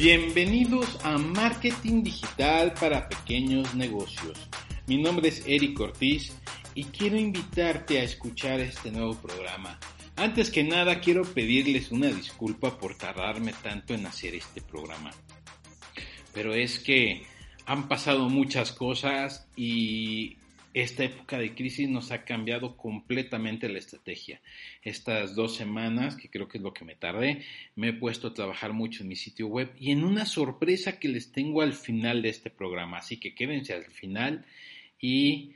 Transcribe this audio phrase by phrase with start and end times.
[0.00, 4.48] bienvenidos a Marketing Digital para Pequeños Negocios.
[4.86, 6.32] Mi nombre es Eric Ortiz
[6.74, 9.78] y quiero invitarte a escuchar este nuevo programa.
[10.16, 15.10] Antes que nada quiero pedirles una disculpa por tardarme tanto en hacer este programa.
[16.32, 17.26] Pero es que
[17.66, 20.38] han pasado muchas cosas y
[20.72, 24.40] esta época de crisis nos ha cambiado completamente la estrategia.
[24.82, 27.42] Estas dos semanas, que creo que es lo que me tardé,
[27.74, 31.08] me he puesto a trabajar mucho en mi sitio web y en una sorpresa que
[31.08, 32.98] les tengo al final de este programa.
[32.98, 34.44] Así que quédense al final
[35.00, 35.54] y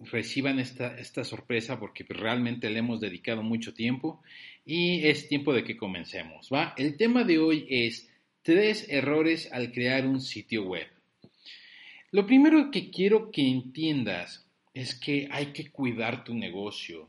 [0.00, 4.22] reciban esta, esta sorpresa porque realmente le hemos dedicado mucho tiempo
[4.64, 6.50] y es tiempo de que comencemos.
[6.52, 6.74] ¿va?
[6.76, 8.08] El tema de hoy es
[8.42, 10.86] tres errores al crear un sitio web.
[12.12, 17.08] Lo primero que quiero que entiendas es que hay que cuidar tu negocio.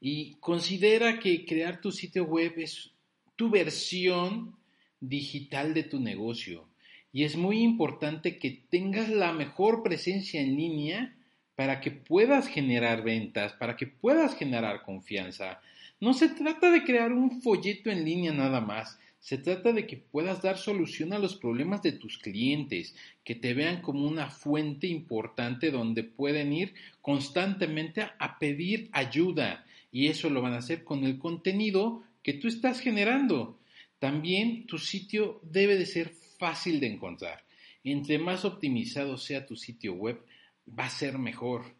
[0.00, 2.92] Y considera que crear tu sitio web es
[3.36, 4.56] tu versión
[5.00, 6.68] digital de tu negocio.
[7.12, 11.14] Y es muy importante que tengas la mejor presencia en línea
[11.56, 15.60] para que puedas generar ventas, para que puedas generar confianza.
[16.00, 19.98] No se trata de crear un folleto en línea nada más, se trata de que
[19.98, 24.86] puedas dar solución a los problemas de tus clientes, que te vean como una fuente
[24.86, 29.66] importante donde pueden ir constantemente a pedir ayuda.
[29.92, 33.58] Y eso lo van a hacer con el contenido que tú estás generando.
[33.98, 37.44] También tu sitio debe de ser fácil de encontrar.
[37.84, 40.24] Entre más optimizado sea tu sitio web,
[40.66, 41.74] va a ser mejor.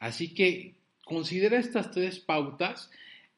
[0.00, 0.74] Así que
[1.04, 2.90] considera estas tres pautas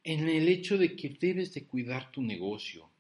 [0.05, 2.92] en el hecho de que debes de cuidar tu negocio.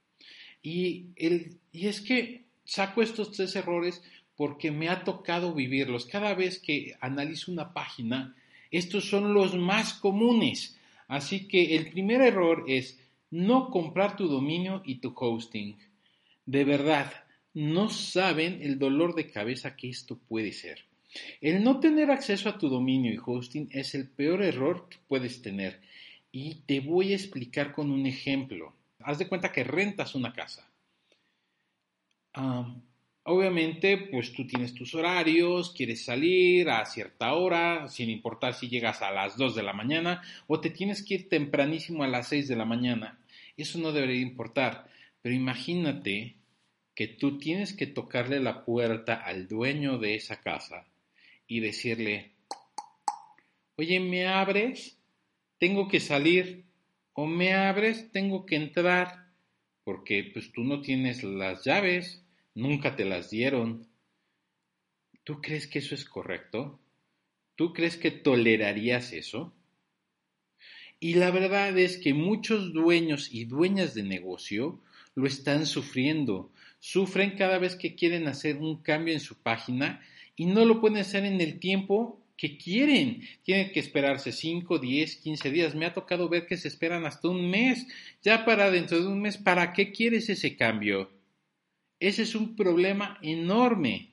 [0.62, 4.02] Y, el, y es que saco estos tres errores
[4.36, 6.06] porque me ha tocado vivirlos.
[6.06, 8.34] Cada vez que analizo una página,
[8.70, 10.78] estos son los más comunes.
[11.08, 12.98] Así que el primer error es
[13.30, 15.76] no comprar tu dominio y tu hosting.
[16.46, 17.12] De verdad,
[17.54, 20.84] no saben el dolor de cabeza que esto puede ser.
[21.40, 25.42] El no tener acceso a tu dominio y hosting es el peor error que puedes
[25.42, 25.80] tener.
[26.30, 28.74] Y te voy a explicar con un ejemplo.
[29.04, 30.68] Haz de cuenta que rentas una casa.
[33.24, 39.02] obviamente, pues tú tienes tus horarios, quieres salir a cierta hora, sin importar si llegas
[39.02, 42.48] a las 2 de la mañana o te tienes que ir tempranísimo a las 6
[42.48, 43.18] de la mañana.
[43.56, 44.88] Eso no debería importar.
[45.20, 46.36] Pero imagínate
[46.94, 50.84] que tú tienes que tocarle la puerta al dueño de esa casa
[51.46, 52.32] y decirle,
[53.76, 54.98] oye, ¿me abres?
[55.58, 56.64] Tengo que salir
[57.14, 59.32] o me abres, tengo que entrar,
[59.84, 62.24] porque pues tú no tienes las llaves,
[62.54, 63.86] nunca te las dieron.
[65.24, 66.80] ¿Tú crees que eso es correcto?
[67.54, 69.54] ¿Tú crees que tolerarías eso?
[70.98, 74.80] Y la verdad es que muchos dueños y dueñas de negocio
[75.14, 76.52] lo están sufriendo.
[76.78, 80.00] Sufren cada vez que quieren hacer un cambio en su página
[80.36, 83.22] y no lo pueden hacer en el tiempo que quieren.
[83.42, 85.74] Tienen que esperarse 5, 10, 15 días.
[85.74, 87.86] Me ha tocado ver que se esperan hasta un mes.
[88.22, 91.10] Ya para dentro de un mes, ¿para qué quieres ese cambio?
[92.00, 94.12] Ese es un problema enorme.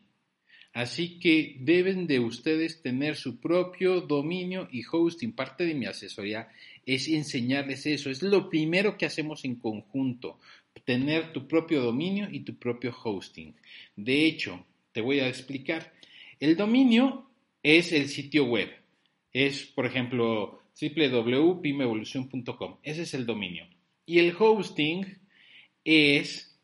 [0.74, 5.34] Así que deben de ustedes tener su propio dominio y hosting.
[5.34, 6.50] Parte de mi asesoría
[6.86, 8.10] es enseñarles eso.
[8.10, 10.40] Es lo primero que hacemos en conjunto.
[10.86, 13.56] Tener tu propio dominio y tu propio hosting.
[13.96, 15.92] De hecho, te voy a explicar.
[16.40, 17.29] El dominio
[17.64, 18.70] es el sitio web.
[19.32, 22.80] Es, por ejemplo, www.pimevolucion.com.
[22.84, 23.68] Ese es el dominio.
[24.06, 25.06] Y el hosting
[25.84, 26.58] es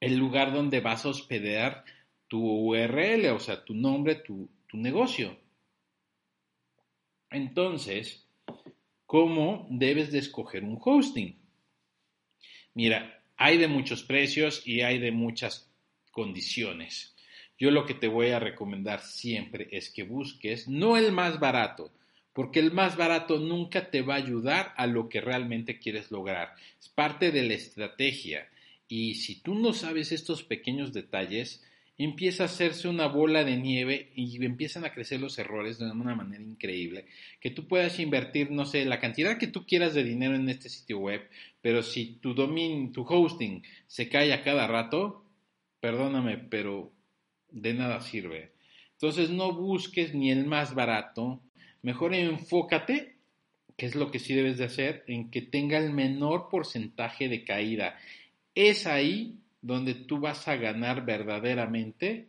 [0.00, 1.84] el lugar donde vas a hospedar
[2.26, 5.38] tu URL, o sea, tu nombre, tu, tu negocio.
[7.30, 8.26] Entonces,
[9.06, 11.38] ¿cómo debes de escoger un hosting?
[12.74, 15.70] Mira, hay de muchos precios y hay de muchas
[16.10, 17.14] condiciones.
[17.58, 21.90] Yo lo que te voy a recomendar siempre es que busques no el más barato,
[22.32, 26.54] porque el más barato nunca te va a ayudar a lo que realmente quieres lograr.
[26.80, 28.48] Es parte de la estrategia.
[28.86, 31.64] Y si tú no sabes estos pequeños detalles,
[31.98, 36.14] empieza a hacerse una bola de nieve y empiezan a crecer los errores de una
[36.14, 37.06] manera increíble.
[37.40, 40.68] Que tú puedas invertir, no sé, la cantidad que tú quieras de dinero en este
[40.68, 41.28] sitio web,
[41.60, 45.24] pero si tu dominio, tu hosting se cae a cada rato,
[45.80, 46.92] perdóname, pero
[47.50, 48.52] de nada sirve.
[48.92, 51.40] Entonces no busques ni el más barato,
[51.82, 53.16] mejor enfócate,
[53.76, 57.44] que es lo que sí debes de hacer, en que tenga el menor porcentaje de
[57.44, 57.96] caída.
[58.54, 62.26] Es ahí donde tú vas a ganar verdaderamente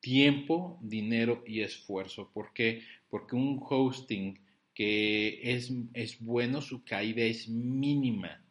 [0.00, 2.30] tiempo, dinero y esfuerzo.
[2.32, 2.82] ¿Por qué?
[3.10, 4.38] Porque un hosting
[4.72, 8.42] que es, es bueno, su caída es mínima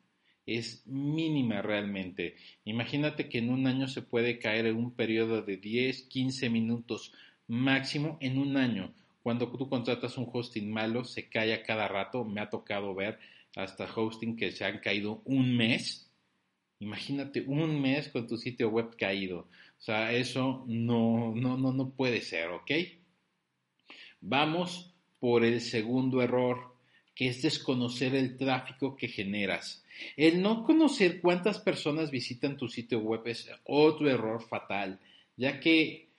[0.47, 2.35] es mínima realmente.
[2.65, 7.13] Imagínate que en un año se puede caer en un periodo de 10, 15 minutos
[7.47, 8.93] máximo en un año.
[9.21, 12.23] Cuando tú contratas un hosting malo, se cae a cada rato.
[12.23, 13.19] Me ha tocado ver
[13.55, 16.09] hasta hosting que se han caído un mes.
[16.79, 19.39] Imagínate un mes con tu sitio web caído.
[19.39, 22.71] O sea, eso no, no, no, no puede ser, ¿ok?
[24.21, 26.76] Vamos por el segundo error,
[27.17, 29.83] que es desconocer el tráfico que generas.
[30.15, 34.99] El no conocer cuántas personas visitan tu sitio web es otro error fatal,
[35.35, 36.09] ya que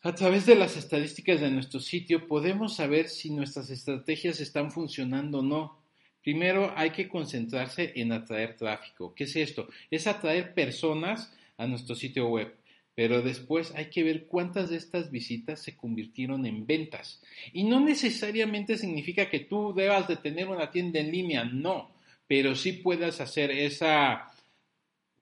[0.00, 5.40] a través de las estadísticas de nuestro sitio podemos saber si nuestras estrategias están funcionando
[5.40, 5.78] o no.
[6.22, 9.14] Primero hay que concentrarse en atraer tráfico.
[9.14, 9.68] ¿Qué es esto?
[9.90, 12.54] Es atraer personas a nuestro sitio web.
[12.96, 17.22] Pero después hay que ver cuántas de estas visitas se convirtieron en ventas.
[17.52, 21.94] Y no necesariamente significa que tú debas de tener una tienda en línea, no
[22.26, 24.32] pero sí puedas hacer esa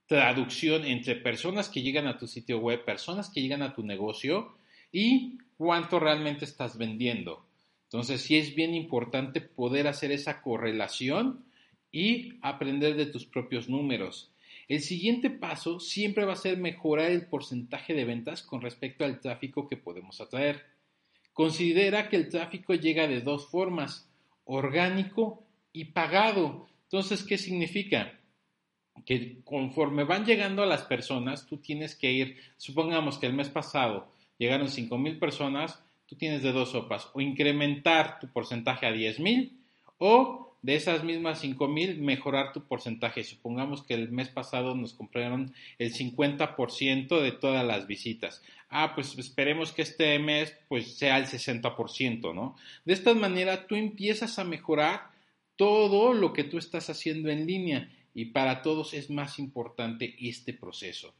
[0.06, 4.56] traducción entre personas que llegan a tu sitio web, personas que llegan a tu negocio
[4.93, 7.47] y cuánto realmente estás vendiendo.
[7.85, 11.44] Entonces, sí es bien importante poder hacer esa correlación
[11.93, 14.31] y aprender de tus propios números.
[14.69, 19.20] El siguiente paso siempre va a ser mejorar el porcentaje de ventas con respecto al
[19.20, 20.64] tráfico que podemos atraer.
[21.32, 24.08] Considera que el tráfico llega de dos formas,
[24.44, 26.66] orgánico y pagado.
[26.84, 28.19] Entonces, ¿qué significa?
[29.05, 33.49] Que conforme van llegando a las personas, tú tienes que ir, supongamos que el mes
[33.49, 38.93] pasado llegaron 5 mil personas, tú tienes de dos sopas, o incrementar tu porcentaje a
[38.93, 39.58] 10 mil,
[39.99, 43.22] o de esas mismas 5 mil mejorar tu porcentaje.
[43.22, 48.43] Supongamos que el mes pasado nos compraron el 50% de todas las visitas.
[48.70, 52.56] Ah, pues esperemos que este mes pues sea el 60%, ¿no?
[52.87, 55.11] De esta manera tú empiezas a mejorar
[55.56, 60.55] todo lo que tú estás haciendo en línea y para todos es más importante este
[60.55, 61.12] proceso.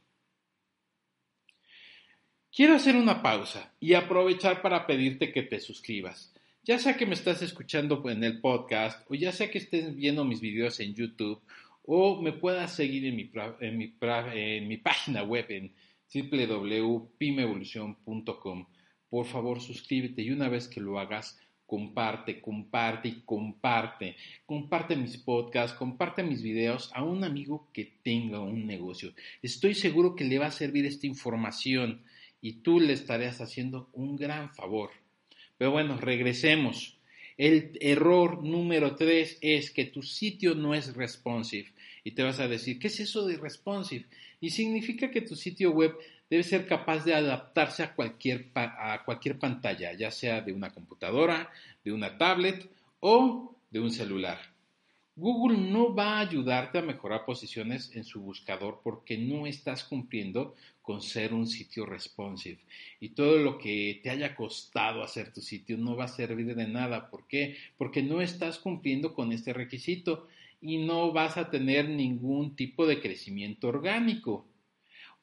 [2.51, 6.34] Quiero hacer una pausa y aprovechar para pedirte que te suscribas.
[6.67, 10.25] Ya sea que me estás escuchando en el podcast o ya sea que estés viendo
[10.25, 11.39] mis videos en YouTube
[11.83, 15.75] o me puedas seguir en mi, en mi, en mi página web en
[16.11, 18.65] www.pimevolucion.com.
[19.11, 24.15] Por favor, suscríbete y una vez que lo hagas, comparte, comparte y comparte.
[24.47, 29.13] Comparte mis podcasts, comparte mis videos a un amigo que tenga un negocio.
[29.43, 32.01] Estoy seguro que le va a servir esta información
[32.41, 35.04] y tú le estarás haciendo un gran favor.
[35.57, 36.97] Pero bueno, regresemos.
[37.37, 41.73] El error número tres es que tu sitio no es responsive.
[42.03, 44.05] Y te vas a decir, ¿qué es eso de responsive?
[44.39, 45.95] Y significa que tu sitio web
[46.29, 51.51] debe ser capaz de adaptarse a cualquier, a cualquier pantalla, ya sea de una computadora,
[51.83, 52.69] de una tablet
[52.99, 54.39] o de un celular.
[55.17, 60.55] Google no va a ayudarte a mejorar posiciones en su buscador porque no estás cumpliendo
[60.85, 62.59] con ser un sitio responsive.
[62.99, 66.67] Y todo lo que te haya costado hacer tu sitio no va a servir de
[66.67, 67.09] nada.
[67.09, 67.57] ¿Por qué?
[67.77, 70.27] Porque no estás cumpliendo con este requisito
[70.61, 74.47] y no vas a tener ningún tipo de crecimiento orgánico.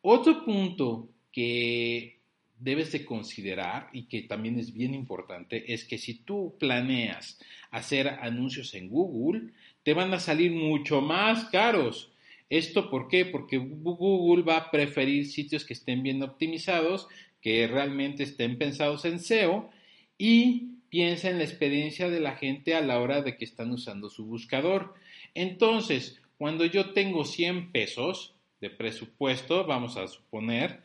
[0.01, 2.21] Otro punto que
[2.59, 7.41] debes de considerar y que también es bien importante es que si tú planeas
[7.71, 9.53] hacer anuncios en Google,
[9.83, 12.12] te van a salir mucho más caros.
[12.53, 13.25] ¿Esto por qué?
[13.25, 17.09] Porque Google va a preferir sitios que estén bien optimizados,
[17.41, 19.71] que realmente estén pensados en SEO
[20.19, 24.11] y piensa en la experiencia de la gente a la hora de que están usando
[24.11, 24.93] su buscador.
[25.35, 30.83] Entonces, cuando yo tengo 100 pesos, de presupuesto, vamos a suponer.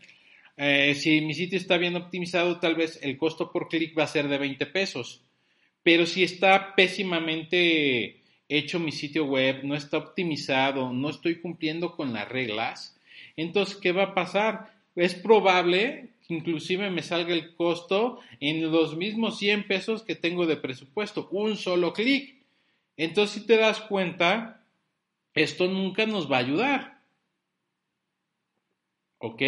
[0.57, 4.07] Eh, si mi sitio está bien optimizado, tal vez el costo por clic va a
[4.07, 5.21] ser de 20 pesos.
[5.83, 8.16] Pero si está pésimamente
[8.49, 12.97] hecho mi sitio web, no está optimizado, no estoy cumpliendo con las reglas,
[13.37, 14.73] entonces, ¿qué va a pasar?
[14.95, 20.47] Es probable que inclusive me salga el costo en los mismos 100 pesos que tengo
[20.47, 22.35] de presupuesto, un solo clic.
[22.97, 24.63] Entonces, si te das cuenta,
[25.35, 27.01] esto nunca nos va a ayudar.
[29.19, 29.41] ¿Ok?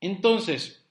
[0.00, 0.84] Entonces,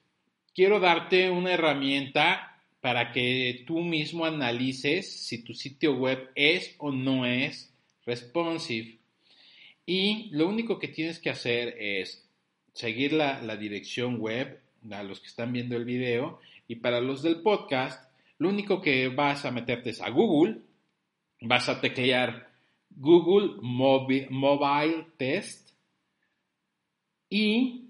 [0.54, 2.55] quiero darte una herramienta
[2.86, 7.74] para que tú mismo analices si tu sitio web es o no es
[8.04, 8.98] responsive.
[9.84, 12.30] Y lo único que tienes que hacer es
[12.74, 16.38] seguir la, la dirección web a los que están viendo el video.
[16.68, 20.58] Y para los del podcast, lo único que vas a meterte es a Google,
[21.40, 22.52] vas a teclear
[22.90, 25.70] Google Mobile, Test.
[27.28, 27.88] Y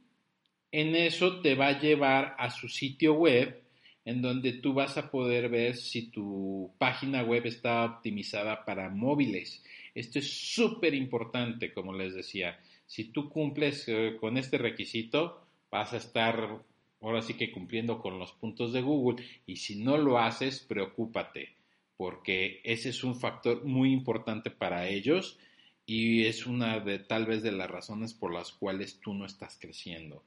[0.73, 3.66] en eso te va a llevar a su sitio web
[4.07, 9.63] en donde tú vas a poder ver si tu página web está optimizada para móviles.
[9.95, 12.59] Esto es súper importante, como les decía.
[12.87, 16.63] Si tú cumples eh, con este requisito, vas a estar
[17.03, 21.57] ahora sí que cumpliendo con los puntos de Google y si no lo haces, preocúpate
[21.97, 25.39] porque ese es un factor muy importante para ellos
[25.87, 29.57] y es una de tal vez de las razones por las cuales tú no estás
[29.61, 30.23] creciendo.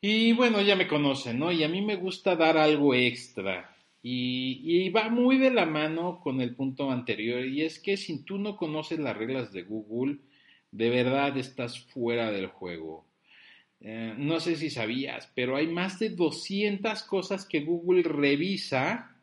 [0.00, 1.52] Y bueno, ya me conocen, ¿no?
[1.52, 3.76] Y a mí me gusta dar algo extra.
[4.02, 7.44] Y, y, va muy de la mano con el punto anterior.
[7.44, 10.18] Y es que si tú no conoces las reglas de Google,
[10.72, 13.04] de verdad estás fuera del juego.
[13.80, 19.16] Eh, no sé si sabías, pero hay más de 200 cosas que Google revisa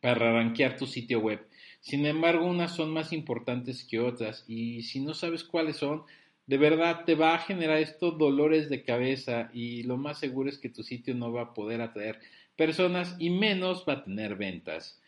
[0.00, 1.46] para rankear tu sitio web.
[1.80, 6.02] Sin embargo, unas son más importantes que otras y si no sabes cuáles son,
[6.46, 10.58] de verdad te va a generar estos dolores de cabeza y lo más seguro es
[10.58, 12.20] que tu sitio no va a poder atraer
[12.56, 15.00] personas y menos va a tener ventas.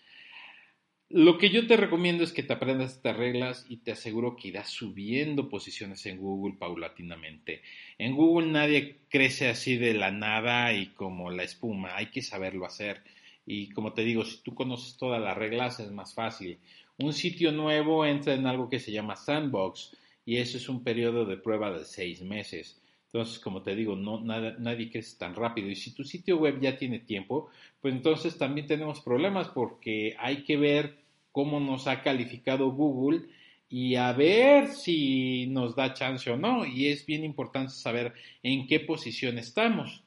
[1.09, 4.49] Lo que yo te recomiendo es que te aprendas estas reglas y te aseguro que
[4.49, 7.63] irás subiendo posiciones en Google paulatinamente.
[7.97, 12.67] En Google nadie crece así de la nada y como la espuma, hay que saberlo
[12.67, 13.03] hacer.
[13.47, 16.59] Y como te digo, si tú conoces todas las reglas es más fácil.
[16.99, 21.25] Un sitio nuevo entra en algo que se llama sandbox y eso es un periodo
[21.25, 22.83] de prueba de seis meses.
[23.07, 25.71] Entonces, como te digo, no, nadie crece tan rápido.
[25.71, 27.49] Y si tu sitio web ya tiene tiempo,
[27.81, 30.99] pues entonces también tenemos problemas porque hay que ver
[31.33, 33.23] cómo nos ha calificado Google
[33.71, 36.67] y a ver si nos da chance o no.
[36.67, 40.03] Y es bien importante saber en qué posición estamos.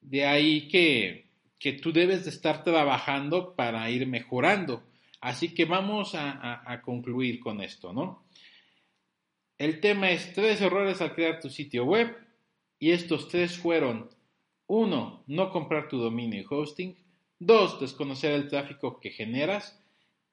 [0.00, 1.30] De ahí que
[1.60, 4.82] que tú debes de estar trabajando para ir mejorando.
[5.20, 8.24] Así que vamos a, concluir con esto, ¿no?
[9.60, 12.16] El tema es tres errores al crear tu sitio web
[12.78, 14.08] y estos tres fueron,
[14.66, 16.96] uno, no comprar tu dominio y hosting,
[17.38, 19.78] dos, desconocer el tráfico que generas,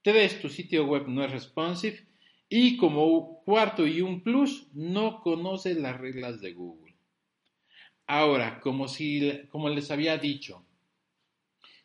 [0.02, 2.08] tres, tu sitio web no es responsive
[2.48, 6.96] y como cuarto y un plus, no conoces las reglas de Google.
[8.06, 10.64] Ahora, como, si, como les había dicho,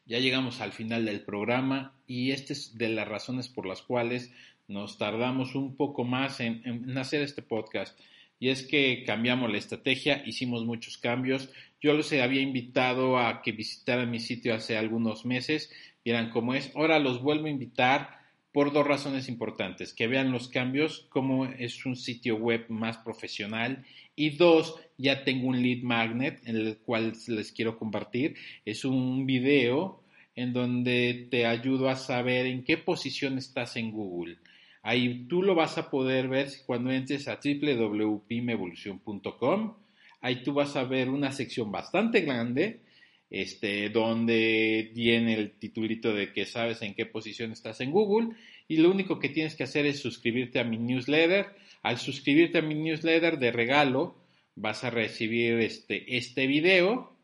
[0.04, 4.32] ya llegamos al final del programa y esta es de las razones por las cuales
[4.72, 7.98] nos tardamos un poco más en, hacer este podcast.
[8.38, 11.48] Y es que cambiamos la estrategia, hicimos muchos cambios.
[11.80, 15.70] Yo los había invitado a que visitaran mi sitio hace algunos meses,
[16.04, 16.72] vieran cómo es.
[16.74, 21.86] Ahora los vuelvo a invitar por dos razones importantes, que vean los cambios, cómo es
[21.86, 27.14] un sitio web más profesional y dos, ya tengo un lead magnet en el cual
[27.28, 28.34] les quiero compartir.
[28.64, 30.02] Es un video
[30.34, 34.38] en donde te ayudo a saber en qué posición estás en Google.
[34.82, 39.76] Ahí tú lo vas a poder ver cuando entres a www.pimevolucion.com.
[40.20, 42.80] Ahí tú vas a ver una sección bastante grande
[43.32, 48.36] este, donde tiene el titulito de que sabes en qué posición estás en Google
[48.68, 51.46] y lo único que tienes que hacer es suscribirte a mi newsletter.
[51.82, 54.16] Al suscribirte a mi newsletter de regalo
[54.54, 57.16] vas a recibir este, este video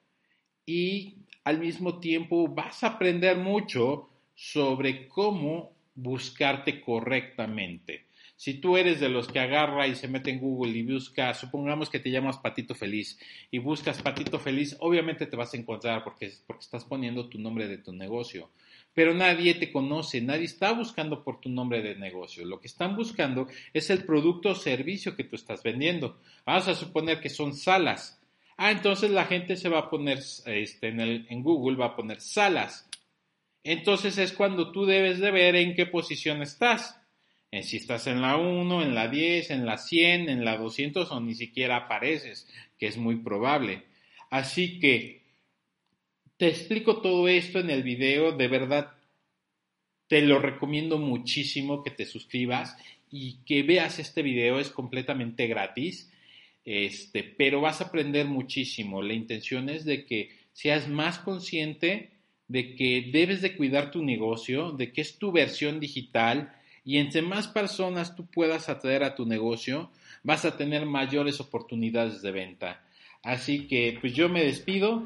[0.64, 8.06] y al mismo tiempo vas a aprender mucho sobre cómo buscarte correctamente.
[8.36, 11.90] Si tú eres de los que agarra y se mete en Google y busca, supongamos
[11.90, 13.18] que te llamas Patito Feliz
[13.50, 17.66] y buscas Patito Feliz, obviamente te vas a encontrar porque, porque estás poniendo tu nombre
[17.66, 18.50] de tu negocio.
[18.94, 22.44] Pero nadie te conoce, nadie está buscando por tu nombre de negocio.
[22.44, 26.20] Lo que están buscando es el producto o servicio que tú estás vendiendo.
[26.46, 28.22] Vamos a suponer que son salas.
[28.56, 32.20] Ah, entonces la gente se va a poner este, en, en Google, va a poner
[32.20, 32.87] salas.
[33.70, 36.98] Entonces es cuando tú debes de ver en qué posición estás
[37.62, 41.20] si estás en la 1, en la 10, en la 100, en la 200 o
[41.20, 42.48] ni siquiera apareces,
[42.78, 43.84] que es muy probable.
[44.30, 45.22] Así que
[46.38, 48.92] te explico todo esto en el video, de verdad
[50.06, 52.74] te lo recomiendo muchísimo que te suscribas
[53.10, 56.10] y que veas este video, es completamente gratis.
[56.64, 59.02] Este, pero vas a aprender muchísimo.
[59.02, 62.17] La intención es de que seas más consciente
[62.48, 66.52] de que debes de cuidar tu negocio, de que es tu versión digital,
[66.84, 69.90] y entre más personas tú puedas atraer a tu negocio,
[70.22, 72.80] vas a tener mayores oportunidades de venta.
[73.22, 75.04] Así que pues yo me despido.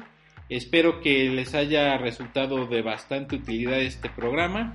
[0.49, 4.73] Espero que les haya resultado de bastante utilidad este programa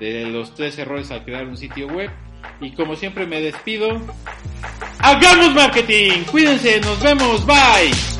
[0.00, 2.10] de los tres errores al crear un sitio web.
[2.60, 4.00] Y como siempre me despido.
[5.00, 6.24] Hagamos marketing.
[6.30, 7.46] Cuídense, nos vemos.
[7.46, 8.17] Bye.